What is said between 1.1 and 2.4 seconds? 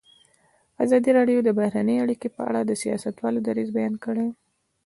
راډیو د بهرنۍ اړیکې